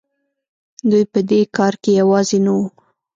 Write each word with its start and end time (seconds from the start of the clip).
دوی 0.89 1.03
په 1.13 1.19
دې 1.29 1.41
کار 1.57 1.73
کې 1.81 1.91
یوازې 2.01 2.37
نه 2.45 2.51
وو. 2.57 2.65